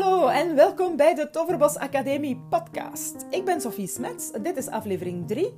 [0.00, 3.26] Hallo en welkom bij de Toverbos Academie podcast.
[3.30, 5.54] Ik ben Sophie Smets, dit is aflevering 3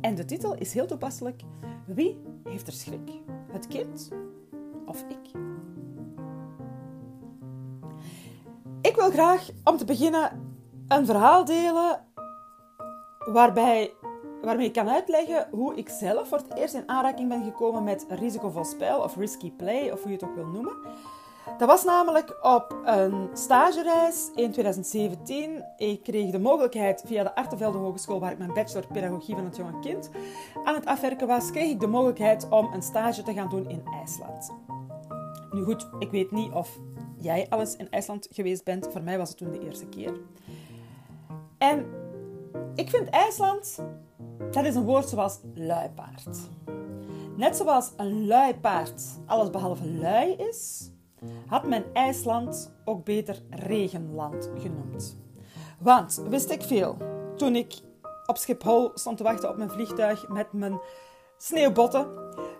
[0.00, 1.42] en de titel is heel toepasselijk.
[1.86, 3.10] Wie heeft er schrik?
[3.52, 4.10] Het kind
[4.86, 5.30] of ik?
[8.80, 10.56] Ik wil graag om te beginnen
[10.88, 12.04] een verhaal delen
[13.18, 13.92] waarbij,
[14.42, 18.06] waarmee ik kan uitleggen hoe ik zelf voor het eerst in aanraking ben gekomen met
[18.08, 20.76] risicovol spel of risky play of hoe je het ook wil noemen.
[21.58, 25.64] Dat was namelijk op een stagereis in 2017.
[25.76, 29.56] Ik kreeg de mogelijkheid via de Artevelde Hogeschool, waar ik mijn bachelor pedagogie van het
[29.56, 30.10] jonge kind
[30.64, 33.82] aan het afwerken was, kreeg ik de mogelijkheid om een stage te gaan doen in
[34.00, 34.50] IJsland.
[35.50, 36.78] Nu goed, ik weet niet of
[37.16, 38.88] jij al eens in IJsland geweest bent.
[38.92, 40.20] Voor mij was het toen de eerste keer.
[41.58, 41.86] En
[42.74, 43.78] ik vind IJsland,
[44.50, 46.38] dat is een woord zoals luipaard.
[47.36, 50.90] Net zoals een luipaard alles behalve lui is,
[51.46, 55.16] had men IJsland ook beter regenland genoemd.
[55.78, 56.96] Want, wist ik veel,
[57.36, 57.74] toen ik
[58.26, 60.80] op Schiphol stond te wachten op mijn vliegtuig met mijn
[61.36, 62.06] sneeuwbotten,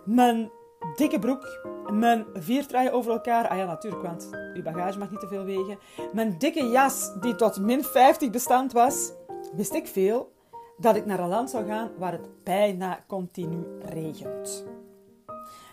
[0.05, 0.51] mijn
[0.95, 3.47] dikke broek, mijn vier truien over elkaar.
[3.47, 5.77] Ah ja, natuurlijk, want uw bagage mag niet te veel wegen.
[6.13, 9.11] Mijn dikke jas die tot min 50 bestand was.
[9.53, 10.31] Wist ik veel
[10.77, 14.65] dat ik naar een land zou gaan waar het bijna continu regent.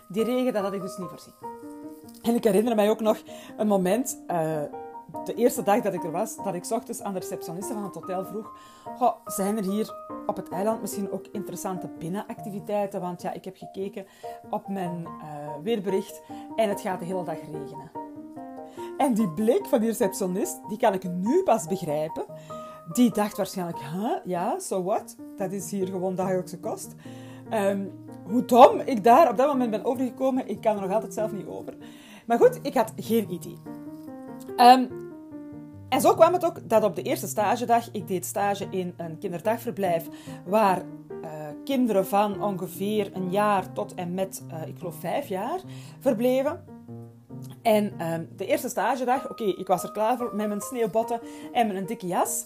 [0.07, 1.33] Die regen, dat had ik dus niet voorzien.
[2.23, 3.21] En ik herinner mij ook nog
[3.57, 4.61] een moment, uh,
[5.23, 7.95] de eerste dag dat ik er was, dat ik ochtends aan de receptioniste van het
[7.95, 8.53] hotel vroeg:
[8.97, 13.01] Goh, zijn er hier op het eiland misschien ook interessante binnenactiviteiten?
[13.01, 14.05] Want ja, ik heb gekeken
[14.49, 15.13] op mijn uh,
[15.63, 16.21] weerbericht
[16.55, 17.91] en het gaat de hele dag regenen.
[18.97, 22.25] En die blik van die receptionist, die kan ik nu pas begrijpen.
[22.93, 25.15] Die dacht waarschijnlijk, huh, ja, so what?
[25.37, 26.95] Dat is hier gewoon dagelijkse kost.
[27.53, 27.91] Um,
[28.23, 31.31] hoe dom ik daar op dat moment ben overgekomen, ik kan er nog altijd zelf
[31.31, 31.73] niet over.
[32.25, 33.57] Maar goed, ik had geen idee.
[34.57, 35.01] Um,
[35.89, 39.17] en zo kwam het ook dat op de eerste stagedag, ik deed stage in een
[39.17, 40.07] kinderdagverblijf,
[40.45, 40.81] waar
[41.23, 41.29] uh,
[41.63, 45.59] kinderen van ongeveer een jaar tot en met, uh, ik geloof, vijf jaar
[45.99, 46.63] verbleven.
[47.61, 51.19] En um, de eerste stagedag, oké, ik was er klaar voor met mijn sneeuwbotten
[51.51, 52.45] en mijn dikke jas.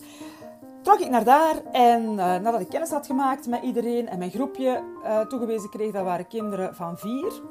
[0.82, 4.32] Trok ik naar daar en uh, nadat ik kennis had gemaakt met iedereen en mijn
[4.32, 4.84] groepje
[5.30, 7.42] toegewezen kreeg, dat waren kinderen van vier.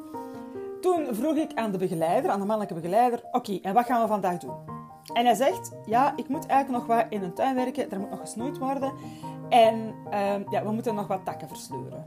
[0.86, 4.08] Toen vroeg ik aan de begeleider, aan de mannelijke begeleider, oké, en wat gaan we
[4.08, 4.54] vandaag doen?
[5.12, 8.10] En hij zegt, ja, ik moet eigenlijk nog wat in een tuin werken, er moet
[8.10, 8.92] nog gesnoeid worden.
[9.48, 12.06] En uh, ja, we moeten nog wat takken versleuren.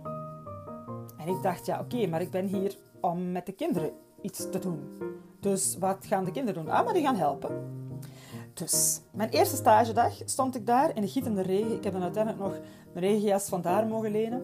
[1.18, 3.92] En ik dacht, ja, oké, maar ik ben hier om met de kinderen
[4.22, 4.98] iets te doen.
[5.40, 6.74] Dus wat gaan de kinderen doen?
[6.74, 7.50] Ah, maar die gaan helpen.
[8.54, 11.76] Dus, mijn eerste stagedag stond ik daar in de gietende regen.
[11.76, 12.54] Ik heb dan uiteindelijk nog
[12.94, 14.44] een regenjas van daar mogen lenen.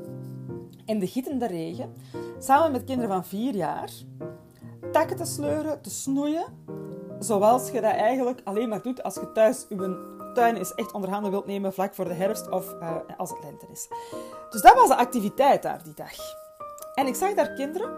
[0.85, 1.93] In de gietende regen,
[2.39, 3.91] samen met kinderen van vier jaar,
[4.91, 6.45] takken te sleuren, te snoeien,
[7.19, 11.09] zoals je dat eigenlijk alleen maar doet als je thuis je tuin is echt onder
[11.09, 13.87] handen wilt nemen vlak voor de herfst of uh, als het lente is.
[14.49, 16.13] Dus dat was de activiteit daar die dag.
[16.95, 17.91] En ik zag daar kinderen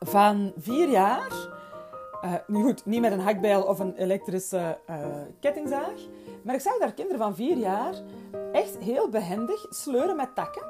[0.00, 1.32] van vier jaar,
[2.24, 4.96] uh, nu goed, niet met een hakbijl of een elektrische uh,
[5.40, 5.94] kettingzaag,
[6.42, 7.94] maar ik zag daar kinderen van vier jaar
[8.52, 10.66] echt heel behendig sleuren met takken.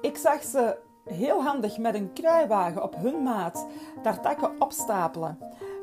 [0.00, 3.66] Ik zag ze heel handig met een kruiwagen op hun maat
[4.02, 5.38] daar takken opstapelen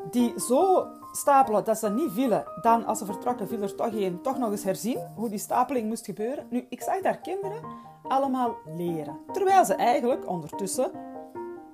[0.09, 2.43] die zo stapelen dat ze niet vielen.
[2.61, 4.21] Dan, als ze vertrokken, viel er toch één.
[4.21, 6.45] Toch nog eens herzien hoe die stapeling moest gebeuren.
[6.49, 7.61] Nu, ik zag daar kinderen
[8.03, 9.17] allemaal leren.
[9.31, 10.91] Terwijl ze eigenlijk ondertussen,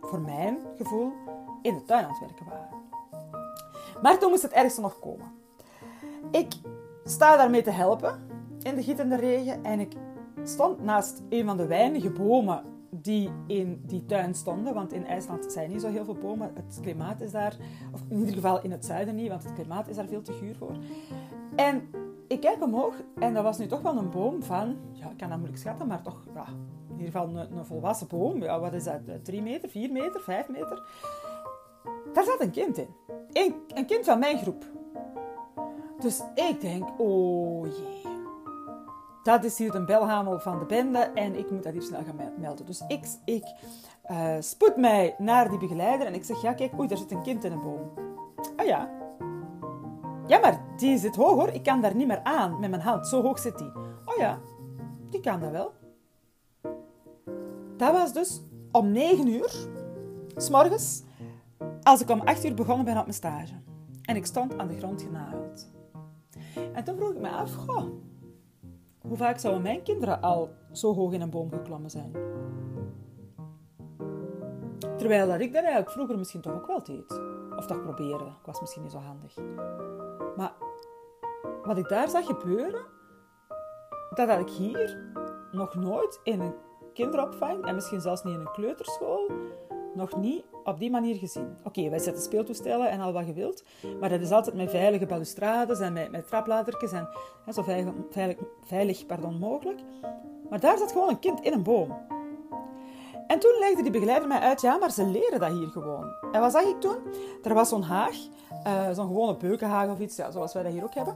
[0.01, 1.11] voor mijn gevoel,
[1.61, 2.75] in de tuin aan het werken waren.
[4.01, 5.31] Maar toen moest het ergste nog komen.
[6.31, 6.53] Ik
[7.03, 8.27] sta daarmee te helpen
[8.61, 9.93] in de gietende regen en ik
[10.43, 14.73] stond naast een van de weinige bomen die in die tuin stonden.
[14.73, 16.51] Want in IJsland zijn niet zo heel veel bomen.
[16.53, 17.55] Het klimaat is daar,
[17.93, 20.33] of in ieder geval in het zuiden niet, want het klimaat is daar veel te
[20.33, 20.75] guur voor.
[21.55, 21.89] En
[22.27, 25.29] ik kijk omhoog en dat was nu toch wel een boom van, ja, ik kan
[25.29, 26.45] dat moeilijk schatten, maar toch, ja,
[26.89, 28.43] in ieder geval een, een volwassen boom.
[28.43, 28.99] Ja, wat is dat?
[29.23, 30.83] Drie meter, vier meter, vijf meter?
[32.13, 32.87] Daar zat een kind in.
[33.31, 34.65] Een, een kind van mijn groep.
[35.99, 37.96] Dus ik denk, oh jee
[39.27, 42.33] dat is hier de belhamel van de bende en ik moet dat hier snel gaan
[42.37, 42.65] melden.
[42.65, 43.43] Dus ik, ik
[44.11, 47.21] uh, spoed mij naar die begeleider en ik zeg, ja kijk, oei, daar zit een
[47.21, 47.91] kind in een boom.
[48.55, 48.89] Ah ja.
[50.27, 53.07] Ja, maar die zit hoog hoor, ik kan daar niet meer aan met mijn hand,
[53.07, 53.71] zo hoog zit die.
[54.05, 54.39] Oh ja,
[55.09, 55.73] die kan dat wel.
[57.77, 58.41] Dat was dus
[58.71, 59.67] om 9 uur,
[60.35, 61.03] s morgens,
[61.83, 63.53] als ik om 8 uur begonnen ben op mijn stage.
[64.05, 65.71] En ik stond aan de grond genageld.
[66.73, 67.85] En toen vroeg ik me af, goh,
[69.07, 72.11] hoe vaak zouden mijn kinderen al zo hoog in een boom geklommen zijn?
[74.97, 77.21] Terwijl dat ik dat eigenlijk vroeger misschien toch ook wel deed.
[77.55, 78.25] Of toch probeerde.
[78.25, 79.35] Ik was misschien niet zo handig.
[80.35, 80.53] Maar
[81.63, 82.85] wat ik daar zag gebeuren,
[84.13, 85.11] dat had ik hier
[85.51, 86.53] nog nooit in een
[86.93, 89.31] kinderopvang en misschien zelfs niet in een kleuterschool
[89.97, 91.57] nog niet op die manier gezien.
[91.63, 93.63] Oké, wij zetten speeltoestellen en al wat je wilt,
[93.99, 97.07] maar dat is altijd met veilige balustrades en met, met en,
[97.45, 99.79] en zo veilig, veilig, veilig pardon, mogelijk.
[100.49, 101.97] Maar daar zat gewoon een kind in een boom.
[103.27, 106.11] En toen legde die begeleider mij uit, ja, maar ze leren dat hier gewoon.
[106.31, 106.97] En wat zag ik toen?
[107.43, 108.15] Er was zo'n haag,
[108.67, 111.15] uh, zo'n gewone beukenhaag of iets, ja, zoals wij dat hier ook hebben.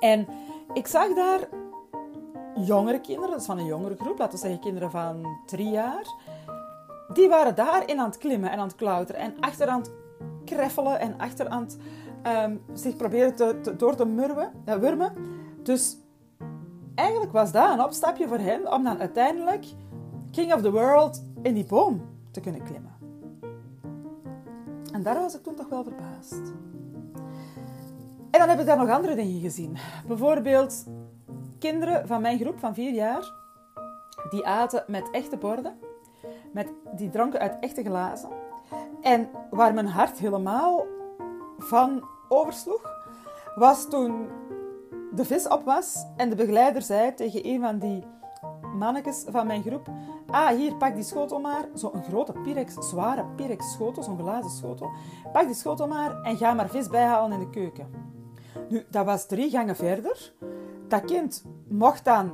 [0.00, 0.26] En
[0.72, 1.48] ik zag daar
[2.54, 6.06] jongere kinderen, dat is van een jongere groep, laten we zeggen kinderen van drie jaar,
[7.14, 9.90] die waren daarin aan het klimmen en aan het klauteren en achter aan het
[10.44, 11.68] kreffelen en achter aan
[12.26, 15.12] um, zich proberen te, door te murwen, uh, wurmen.
[15.62, 15.96] Dus
[16.94, 19.64] eigenlijk was dat een opstapje voor hen om dan uiteindelijk
[20.30, 22.00] King of the World in die boom
[22.30, 22.90] te kunnen klimmen.
[24.92, 26.52] En daar was ik toen toch wel verbaasd.
[28.30, 29.76] En dan heb ik daar nog andere dingen gezien.
[30.06, 30.86] Bijvoorbeeld
[31.58, 33.32] kinderen van mijn groep van vier jaar,
[34.30, 35.78] die aten met echte borden,
[36.52, 38.28] met, die dronken uit echte glazen.
[39.00, 40.84] En waar mijn hart helemaal
[41.58, 42.90] van oversloeg,
[43.54, 44.28] was toen
[45.12, 48.04] de vis op was en de begeleider zei tegen een van die
[48.74, 49.88] mannetjes van mijn groep:
[50.26, 51.68] Ah, hier, pak die schotel maar.
[51.74, 54.90] Zo'n grote Pyrex, zware Pyrex schotel, zo'n glazen schotel.
[55.32, 57.90] Pak die schotel maar en ga maar vis bijhalen in de keuken.
[58.68, 60.32] Nu, dat was drie gangen verder.
[60.88, 62.32] Dat kind mocht dan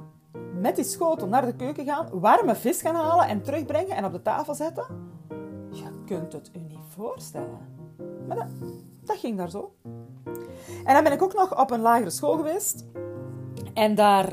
[0.61, 4.13] met die schotel naar de keuken gaan, warme vis gaan halen en terugbrengen en op
[4.13, 4.85] de tafel zetten.
[5.71, 7.77] Je kunt het u niet voorstellen.
[8.27, 9.73] Maar dat, ging daar zo.
[10.85, 12.85] En dan ben ik ook nog op een lagere school geweest.
[13.75, 14.33] En daar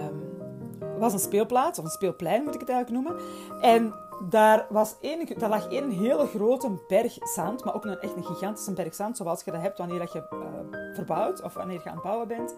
[0.00, 3.22] um, was een speelplaats, of een speelplein moet ik het eigenlijk noemen.
[3.60, 3.94] En
[4.28, 8.24] daar, was één, daar lag één hele grote berg zand, maar ook een, echt een
[8.24, 11.94] gigantische berg zand, zoals je dat hebt wanneer je uh, verbouwt of wanneer je aan
[11.94, 12.54] het bouwen bent.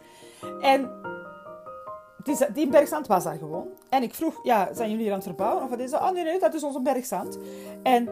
[0.61, 0.91] En
[2.53, 3.67] die, bergzand was daar gewoon.
[3.89, 5.63] En ik vroeg, ja, zijn jullie hier aan het verbouwen?
[5.63, 5.93] Of wat is?
[5.93, 7.39] Oh nee, nee, dat is onze bergzand.
[7.83, 8.09] En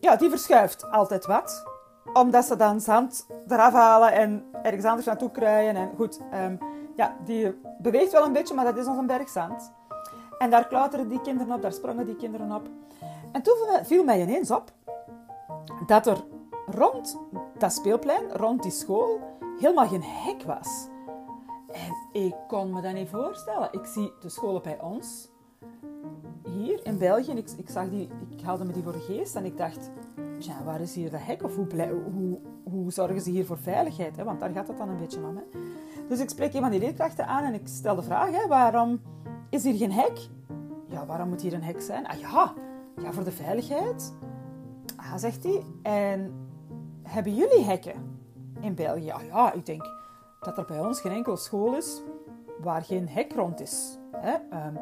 [0.00, 1.76] ja, die verschuift altijd wat
[2.12, 5.76] omdat ze dan zand eraf halen en ergens anders naartoe kruien.
[5.76, 6.58] En goed, um,
[6.96, 9.72] ja, die beweegt wel een beetje, maar dat is nog een berg zand.
[10.38, 12.68] En daar klauteren die kinderen op, daar sprongen die kinderen op.
[13.32, 14.70] En toen viel mij ineens op
[15.86, 16.24] dat er
[16.66, 17.18] rond
[17.58, 19.20] dat speelplein, rond die school,
[19.58, 20.88] helemaal geen hek was.
[21.72, 23.68] En ik kon me dat niet voorstellen.
[23.72, 25.28] Ik zie de scholen bij ons,
[26.48, 29.44] hier in België, ik, ik, zag die, ik haalde me die voor de geest en
[29.44, 29.90] ik dacht,
[30.38, 31.42] ja, waar is hier dat hek?
[31.42, 31.66] Of hoe,
[32.14, 34.16] hoe, hoe zorgen ze hier voor veiligheid?
[34.16, 34.24] Hè?
[34.24, 35.36] Want daar gaat het dan een beetje om.
[35.36, 35.42] Hè?
[36.08, 39.00] Dus ik spreek een van die leerkrachten aan en ik stel de vraag, hè, waarom
[39.50, 40.28] is hier geen hek?
[40.86, 42.06] Ja, waarom moet hier een hek zijn?
[42.06, 42.54] Ah ja,
[43.02, 44.14] ja voor de veiligheid.
[44.96, 45.62] Ah, zegt hij.
[45.82, 46.32] En
[47.02, 48.20] hebben jullie hekken
[48.60, 49.10] in België?
[49.10, 49.97] Ah ja, ik denk
[50.48, 52.02] dat er bij ons geen enkele school is
[52.58, 53.98] waar geen hek rond is.
[54.12, 54.34] Hè?
[54.66, 54.78] Um,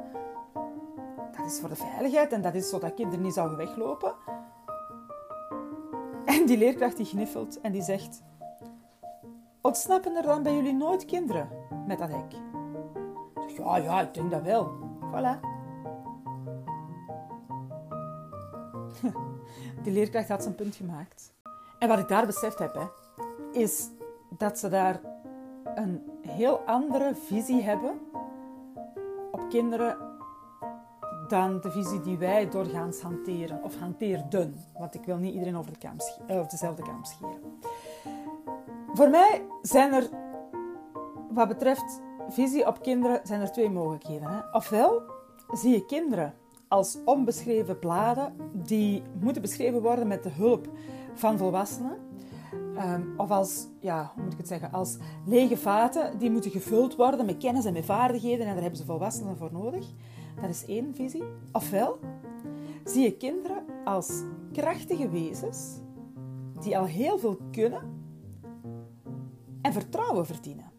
[1.36, 4.14] dat is voor de veiligheid en dat is zodat kinderen niet zouden weglopen.
[6.24, 8.22] En die leerkracht die gniffelt en die zegt...
[9.60, 11.48] Ontsnappen er dan bij jullie nooit kinderen
[11.86, 12.32] met dat hek?
[13.56, 14.72] Ja, ja, ik denk dat wel.
[15.00, 15.40] Voilà.
[19.82, 21.32] Die leerkracht had zijn punt gemaakt.
[21.78, 22.86] En wat ik daar beseft heb, hè,
[23.52, 23.88] is
[24.30, 25.00] dat ze daar
[25.76, 27.98] een heel andere visie hebben
[29.30, 29.96] op kinderen
[31.28, 34.54] dan de visie die wij doorgaans hanteren, of hanteerden.
[34.78, 35.72] Want ik wil niet iedereen over,
[36.30, 37.58] uh, dezelfde kam scheren.
[38.94, 40.08] Voor mij zijn er,
[41.30, 44.28] wat betreft visie op kinderen, zijn er twee mogelijkheden.
[44.28, 44.40] Hè.
[44.52, 45.02] Ofwel
[45.52, 46.34] zie je kinderen
[46.68, 50.68] als onbeschreven bladen die moeten beschreven worden met de hulp
[51.14, 51.96] van volwassenen.
[52.78, 56.96] Um, of als, ja, hoe moet ik het zeggen, als lege vaten die moeten gevuld
[56.96, 59.86] worden met kennis en met vaardigheden en daar hebben ze volwassenen voor nodig.
[60.40, 61.24] Dat is één visie.
[61.52, 61.98] Ofwel
[62.84, 65.80] zie je kinderen als krachtige wezens
[66.60, 67.82] die al heel veel kunnen
[69.62, 70.72] en vertrouwen verdienen.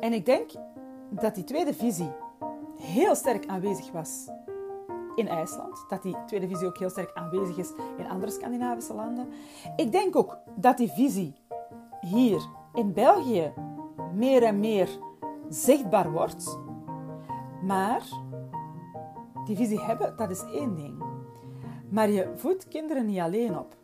[0.00, 0.50] En ik denk
[1.10, 2.10] dat die tweede visie
[2.76, 4.28] heel sterk aanwezig was
[5.18, 5.84] in IJsland.
[5.88, 9.28] Dat die tweede visie ook heel sterk aanwezig is in andere Scandinavische landen.
[9.76, 11.34] Ik denk ook dat die visie
[12.00, 12.40] hier
[12.74, 13.52] in België
[14.14, 14.88] meer en meer
[15.48, 16.58] zichtbaar wordt.
[17.62, 18.02] Maar
[19.44, 21.02] die visie hebben, dat is één ding.
[21.88, 23.76] Maar je voedt kinderen niet alleen op.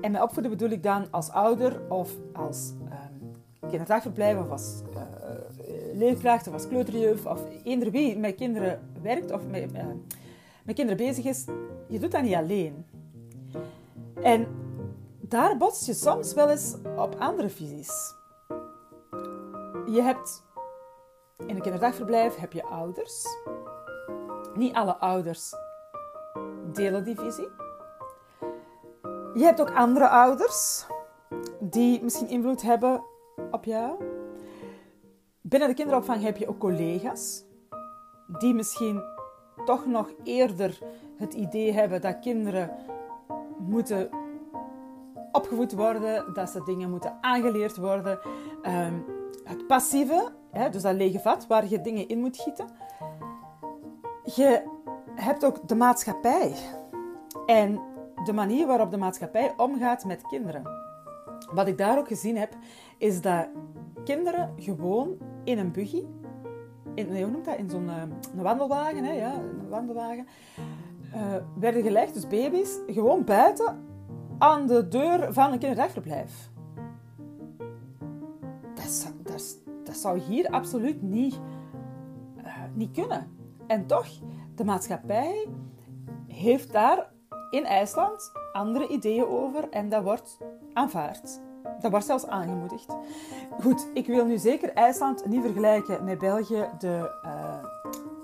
[0.00, 3.36] En met opvoeden bedoel ik dan als ouder of als um,
[3.68, 5.00] kinderdagverblijf of als uh,
[5.94, 9.84] leerkracht of als kleuterjuf of eender wie met kinderen werkt of met, uh,
[10.66, 11.44] met kinderen bezig is.
[11.88, 12.86] Je doet dat niet alleen.
[14.22, 14.46] En
[15.20, 18.14] daar bots je soms wel eens op andere visies.
[19.86, 20.44] Je hebt
[21.46, 23.26] in een kinderdagverblijf heb je ouders.
[24.54, 25.52] Niet alle ouders
[26.72, 27.48] delen die visie.
[29.34, 30.86] Je hebt ook andere ouders
[31.60, 33.02] die misschien invloed hebben
[33.50, 34.04] op jou.
[35.40, 37.44] Binnen de kinderopvang heb je ook collega's
[38.38, 39.15] die misschien
[39.66, 40.78] toch nog eerder
[41.16, 42.70] het idee hebben dat kinderen
[43.58, 44.08] moeten
[45.32, 48.18] opgevoed worden, dat ze dingen moeten aangeleerd worden.
[48.62, 48.94] Ehm,
[49.44, 52.66] het passieve, hè, dus dat lege vat waar je dingen in moet gieten.
[54.24, 54.62] Je
[55.14, 56.54] hebt ook de maatschappij
[57.46, 57.80] en
[58.24, 60.62] de manier waarop de maatschappij omgaat met kinderen.
[61.52, 62.54] Wat ik daar ook gezien heb,
[62.98, 63.48] is dat
[64.04, 66.04] kinderen gewoon in een buggy,
[66.96, 70.26] in, hoe noemt dat, in zo'n uh, wandelwagen, hè, ja, een wandelwagen,
[71.14, 73.84] uh, werden gelegd, dus baby's, gewoon buiten
[74.38, 76.50] aan de deur van een kinderdagverblijf.
[78.74, 81.40] Dat, dat, dat zou hier absoluut niet,
[82.38, 83.26] uh, niet kunnen.
[83.66, 84.06] En toch,
[84.54, 85.48] de maatschappij
[86.26, 87.10] heeft daar
[87.50, 90.38] in IJsland andere ideeën over en dat wordt
[90.72, 91.40] aanvaard.
[91.80, 92.96] Dat wordt zelfs aangemoedigd.
[93.60, 96.68] Goed, ik wil nu zeker IJsland niet vergelijken met België.
[96.78, 97.64] De, uh,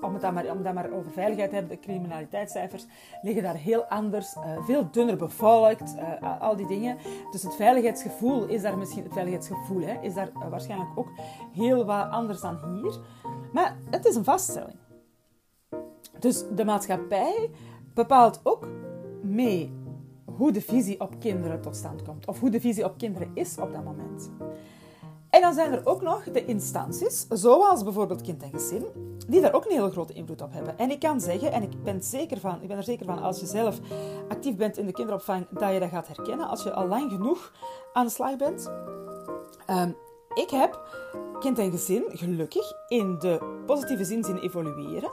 [0.00, 2.86] om, het maar, om maar over veiligheid te hebben, de criminaliteitscijfers
[3.22, 6.96] liggen daar heel anders, uh, veel dunner bevolkt, uh, al die dingen.
[7.30, 11.10] Dus het veiligheidsgevoel is daar misschien, het veiligheidsgevoel hè, is daar waarschijnlijk ook
[11.52, 12.98] heel wat anders dan hier.
[13.52, 14.76] Maar het is een vaststelling.
[16.18, 17.50] Dus de maatschappij
[17.94, 18.68] bepaalt ook
[19.22, 19.81] mee
[20.24, 22.26] hoe de visie op kinderen tot stand komt.
[22.26, 24.30] Of hoe de visie op kinderen is op dat moment.
[25.30, 28.84] En dan zijn er ook nog de instanties, zoals bijvoorbeeld kind en gezin,
[29.28, 30.78] die daar ook een hele grote invloed op hebben.
[30.78, 33.40] En ik kan zeggen, en ik ben, zeker van, ik ben er zeker van als
[33.40, 33.78] je zelf
[34.28, 37.52] actief bent in de kinderopvang, dat je dat gaat herkennen als je al lang genoeg
[37.92, 38.70] aan de slag bent.
[39.66, 39.90] Ehm,
[40.34, 40.80] ik heb
[41.40, 45.10] kind en gezin gelukkig in de positieve zin zien evolueren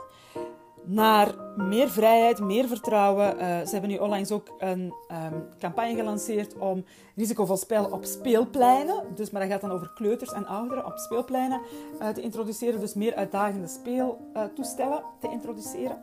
[0.90, 3.34] naar meer vrijheid, meer vertrouwen.
[3.34, 6.84] Uh, ze hebben nu onlangs ook een um, campagne gelanceerd om
[7.16, 11.60] risicovol spel op speelpleinen, dus, maar dat gaat dan over kleuters en ouderen, op speelpleinen
[12.00, 12.80] uh, te introduceren.
[12.80, 16.02] Dus meer uitdagende speeltoestellen te introduceren.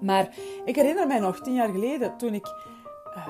[0.00, 2.46] Maar ik herinner mij nog, tien jaar geleden, toen ik
[3.14, 3.28] eh,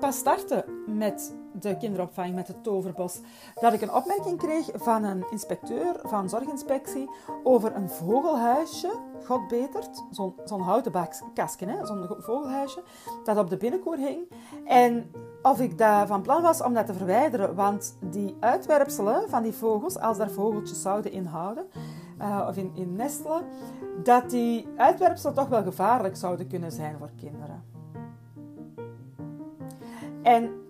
[0.00, 3.20] pas startte met de kinderopvang met het toverbos,
[3.60, 7.10] dat ik een opmerking kreeg van een inspecteur van zorginspectie
[7.42, 8.92] over een vogelhuisje,
[9.24, 10.92] god betert, zo'n zo'n houten
[11.34, 12.82] kastje, zo'n vogelhuisje,
[13.24, 14.28] dat op de binnenkoer hing.
[14.64, 15.10] En
[15.42, 19.52] of ik daar van plan was om dat te verwijderen, want die uitwerpselen van die
[19.52, 21.66] vogels, als daar vogeltjes zouden inhouden,
[22.20, 23.42] uh, of in, in nestelen,
[24.02, 27.64] dat die uitwerpselen toch wel gevaarlijk zouden kunnen zijn voor kinderen.
[30.22, 30.63] En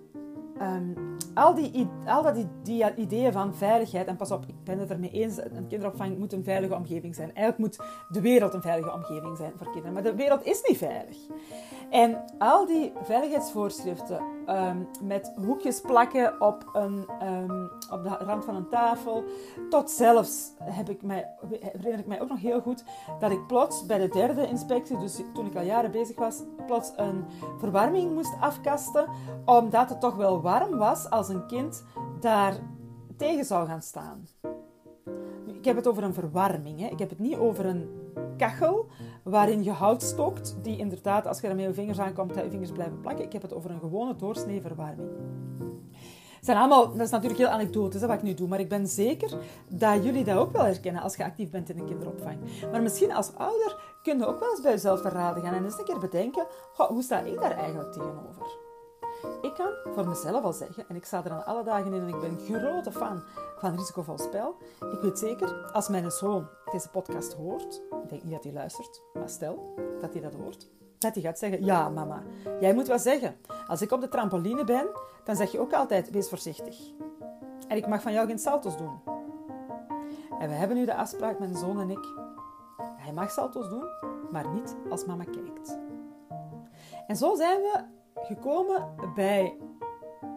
[0.63, 0.95] Um,
[1.35, 4.91] al, die, al dat die, die, ideeën van veiligheid, en pas op, ik ben het
[4.91, 7.35] ermee eens, een kinderopvang moet een veilige omgeving zijn.
[7.35, 9.93] Eigenlijk moet de wereld een veilige omgeving zijn voor kinderen.
[9.93, 11.17] Maar de wereld is niet veilig.
[11.91, 18.55] En al die veiligheidsvoorschriften um, met hoekjes plakken op, een, um, op de rand van
[18.55, 19.25] een tafel,
[19.71, 22.85] tot zelfs heb ik mij, herinner ik mij ook nog heel goed
[23.19, 26.93] dat ik plots bij de derde inspectie, dus toen ik al jaren bezig was, plots
[26.97, 27.25] een
[27.59, 29.09] verwarming moest afkasten,
[29.45, 31.85] omdat het toch wel warm was als een kind
[32.21, 32.55] daar
[33.17, 34.27] tegen zou gaan staan.
[35.47, 36.81] Ik heb het over een verwarming.
[36.81, 36.87] Hè.
[36.87, 37.89] Ik heb het niet over een
[38.37, 38.87] kachel
[39.25, 42.51] waarin je hout stookt, die inderdaad, als je er met je vingers aankomt, dat je
[42.51, 43.25] vingers blijven plakken.
[43.25, 45.09] Ik heb het over een gewone doorsnee verwarming.
[46.41, 49.39] zijn allemaal, dat is natuurlijk heel anekdotisch wat ik nu doe, maar ik ben zeker
[49.69, 52.39] dat jullie dat ook wel herkennen als je actief bent in een kinderopvang.
[52.71, 55.65] Maar misschien als ouder kun je ook wel eens bij jezelf te raden gaan en
[55.65, 58.64] eens een keer bedenken, hoe sta ik daar eigenlijk tegenover?
[59.95, 62.31] Voor mezelf al zeggen, en ik sta er aan alle dagen in en ik ben
[62.31, 63.23] een grote fan
[63.59, 64.57] van risicovol spel.
[64.93, 69.03] Ik weet zeker, als mijn zoon deze podcast hoort, ik denk niet dat hij luistert,
[69.15, 70.69] maar stel dat hij dat hoort,
[70.99, 72.23] dat hij gaat zeggen, ja mama,
[72.61, 73.37] jij moet wat zeggen.
[73.67, 74.87] Als ik op de trampoline ben,
[75.25, 76.77] dan zeg je ook altijd, wees voorzichtig.
[77.69, 79.01] En ik mag van jou geen salto's doen.
[80.39, 82.07] En we hebben nu de afspraak, mijn zoon en ik.
[82.97, 83.85] Hij mag salto's doen,
[84.31, 85.79] maar niet als mama kijkt.
[87.07, 87.85] En zo zijn we
[88.25, 89.57] gekomen bij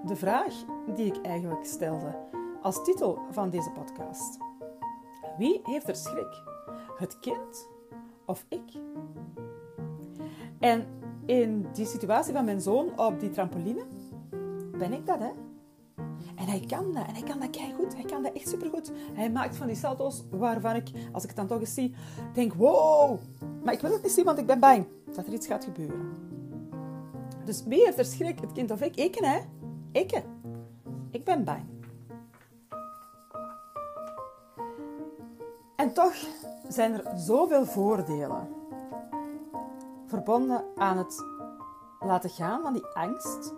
[0.06, 0.54] de vraag
[0.96, 2.16] die ik eigenlijk stelde
[2.62, 4.38] als titel van deze podcast.
[5.38, 6.44] Wie heeft er schrik?
[6.98, 7.70] Het kind
[8.26, 8.72] of ik?
[10.60, 10.88] En
[11.26, 13.86] in die situatie van mijn zoon op die trampoline
[14.78, 15.32] ben ik dat, hè?
[16.36, 17.08] En hij kan dat.
[17.08, 17.96] En hij kan dat goed.
[17.96, 18.92] Hij kan dat echt supergoed.
[19.14, 21.96] Hij maakt van die salto's waarvan ik, als ik het dan toch eens zie,
[22.34, 23.20] denk, wow.
[23.64, 26.27] Maar ik wil het niet zien, want ik ben bang dat er iets gaat gebeuren.
[27.48, 28.40] Dus wie heeft er schrik?
[28.40, 28.96] Het kind of ik?
[28.96, 29.40] Ik, hè?
[29.92, 30.24] Ik,
[31.12, 31.66] ik ben bang.
[35.76, 36.14] En toch
[36.68, 38.48] zijn er zoveel voordelen
[40.06, 41.26] verbonden aan het
[42.00, 43.54] laten gaan van die angst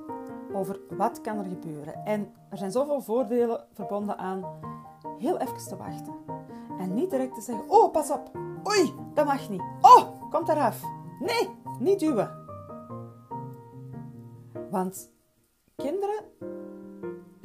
[0.53, 2.05] over wat kan er gebeuren.
[2.05, 4.43] En er zijn zoveel voordelen verbonden aan
[5.17, 6.13] heel even te wachten.
[6.79, 8.31] En niet direct te zeggen, oh pas op,
[8.67, 9.63] oei, dat mag niet.
[9.81, 10.81] Oh, komt eraf.
[11.19, 12.38] Nee, niet duwen.
[14.69, 15.11] Want
[15.75, 16.23] kinderen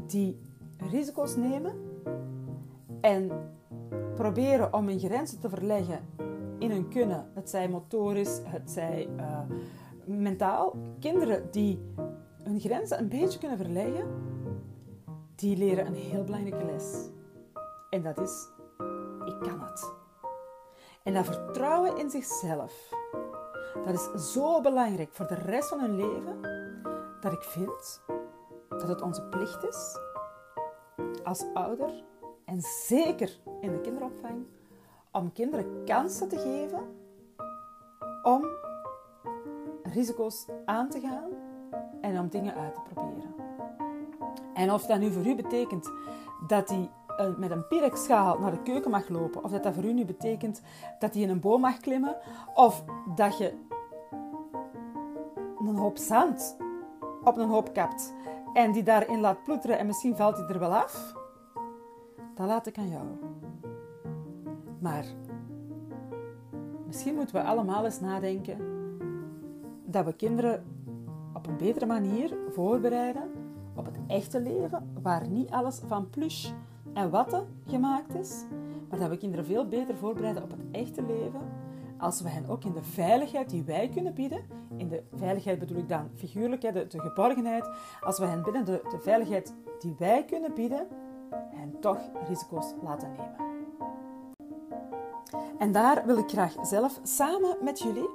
[0.06, 0.40] die
[0.90, 1.74] risico's nemen
[3.00, 3.30] en
[4.14, 6.06] proberen om hun grenzen te verleggen
[6.58, 9.40] in hun kunnen, het zij motorisch, het zij uh,
[10.04, 11.80] mentaal, kinderen die
[12.42, 14.06] hun grenzen een beetje kunnen verleggen,
[15.34, 17.08] die leren een heel belangrijke les.
[17.90, 18.48] En dat is,
[19.24, 19.92] ik kan het.
[21.02, 22.94] En dat vertrouwen in zichzelf,
[23.84, 26.53] dat is zo belangrijk voor de rest van hun leven,
[27.24, 28.02] dat ik vind
[28.68, 29.98] dat het onze plicht is
[31.22, 32.04] als ouder
[32.44, 34.44] en zeker in de kinderopvang
[35.12, 36.80] om kinderen kansen te geven
[38.22, 38.46] om
[39.82, 41.30] risico's aan te gaan
[42.00, 43.34] en om dingen uit te proberen.
[44.54, 45.90] En of dat nu voor u betekent
[46.46, 49.84] dat hij eh, met een Pyrex-schaal naar de keuken mag lopen, of dat dat voor
[49.84, 50.62] u nu betekent
[50.98, 52.16] dat hij in een boom mag klimmen,
[52.54, 53.54] of dat je
[55.58, 56.56] een hoop zand
[57.24, 58.12] op een hoop kapt
[58.52, 61.14] en die daarin laat ploeteren en misschien valt hij er wel af,
[62.34, 63.06] dat laat ik aan jou.
[64.78, 65.04] Maar
[66.86, 68.58] misschien moeten we allemaal eens nadenken
[69.84, 70.64] dat we kinderen
[71.32, 73.30] op een betere manier voorbereiden
[73.74, 76.50] op het echte leven, waar niet alles van plush
[76.92, 78.44] en watten gemaakt is,
[78.88, 81.40] maar dat we kinderen veel beter voorbereiden op het echte leven,
[81.98, 84.44] als we hen ook in de veiligheid die wij kunnen bieden,
[84.76, 87.68] in de veiligheid bedoel ik dan figuurlijk, de, de geborgenheid,
[88.00, 90.86] als we hen binnen de, de veiligheid die wij kunnen bieden,
[91.30, 93.52] hen toch risico's laten nemen.
[95.58, 98.08] En daar wil ik graag zelf samen met jullie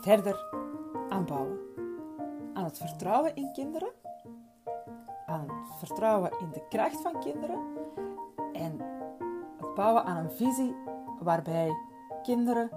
[0.00, 0.46] verder
[1.08, 1.58] aan bouwen.
[2.54, 3.90] Aan het vertrouwen in kinderen,
[5.26, 7.58] aan het vertrouwen in de kracht van kinderen
[8.52, 8.80] en
[9.56, 10.74] het bouwen aan een visie
[11.20, 11.76] waarbij
[12.34, 12.70] kinderen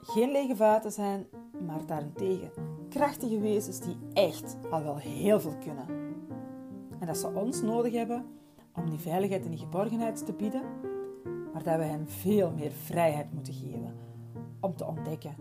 [0.00, 1.26] geen lege vaten zijn,
[1.66, 2.50] maar daarentegen
[2.88, 5.86] krachtige wezens die echt al wel heel veel kunnen.
[6.98, 8.24] En dat ze ons nodig hebben
[8.74, 10.62] om die veiligheid en die geborgenheid te bieden,
[11.52, 13.94] maar dat we hen veel meer vrijheid moeten geven
[14.60, 15.34] om te ontdekken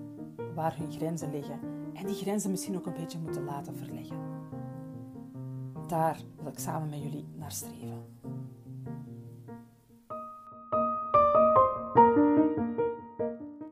[0.55, 1.59] waar hun grenzen liggen
[1.93, 4.17] en die grenzen misschien ook een beetje moeten laten verleggen.
[5.87, 8.18] Daar wil ik samen met jullie naar streven.